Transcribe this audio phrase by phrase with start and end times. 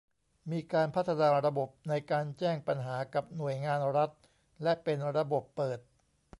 [0.51, 4.09] มีการพัฒนาระบบในการแจ้งปัญหากับหน่วยงานรัฐ
[4.63, 5.79] และเป็นระบบเปิด